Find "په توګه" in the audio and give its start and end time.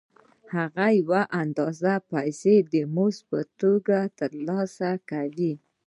3.29-3.97